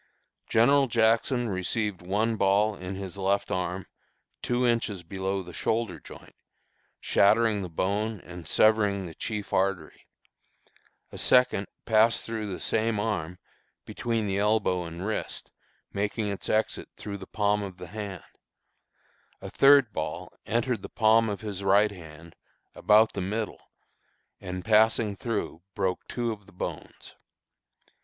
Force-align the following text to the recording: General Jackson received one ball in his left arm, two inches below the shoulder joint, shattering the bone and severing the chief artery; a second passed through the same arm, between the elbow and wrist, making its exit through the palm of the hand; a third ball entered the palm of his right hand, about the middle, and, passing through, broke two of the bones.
General 0.49 0.87
Jackson 0.87 1.47
received 1.47 2.01
one 2.01 2.35
ball 2.35 2.73
in 2.75 2.95
his 2.95 3.19
left 3.19 3.51
arm, 3.51 3.85
two 4.41 4.65
inches 4.65 5.03
below 5.03 5.43
the 5.43 5.53
shoulder 5.53 5.99
joint, 5.99 6.33
shattering 6.99 7.61
the 7.61 7.69
bone 7.69 8.19
and 8.21 8.47
severing 8.47 9.05
the 9.05 9.13
chief 9.13 9.53
artery; 9.53 10.07
a 11.11 11.19
second 11.19 11.67
passed 11.85 12.25
through 12.25 12.51
the 12.51 12.59
same 12.59 12.99
arm, 12.99 13.37
between 13.85 14.25
the 14.25 14.39
elbow 14.39 14.85
and 14.85 15.05
wrist, 15.05 15.51
making 15.93 16.29
its 16.29 16.49
exit 16.49 16.89
through 16.97 17.19
the 17.19 17.27
palm 17.27 17.61
of 17.61 17.77
the 17.77 17.85
hand; 17.89 18.23
a 19.39 19.51
third 19.51 19.93
ball 19.93 20.33
entered 20.47 20.81
the 20.81 20.89
palm 20.89 21.29
of 21.29 21.41
his 21.41 21.63
right 21.63 21.91
hand, 21.91 22.35
about 22.73 23.13
the 23.13 23.21
middle, 23.21 23.61
and, 24.39 24.65
passing 24.65 25.15
through, 25.15 25.61
broke 25.75 26.07
two 26.07 26.31
of 26.31 26.47
the 26.47 26.51
bones. 26.51 27.13